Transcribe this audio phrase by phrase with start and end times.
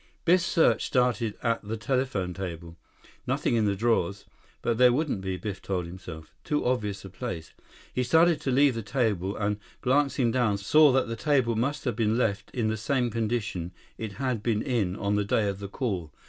[0.25, 2.75] Biff's search started at the telephone table.
[3.27, 4.25] Nothing in the drawers.
[4.63, 6.33] But there wouldn't be, Biff told himself.
[6.43, 7.53] Too obvious a place.
[7.93, 11.95] He started to leave the table, and, glancing down, saw that the table must have
[11.95, 15.67] been left in the same condition it had been in on the day of the
[15.69, 16.11] call.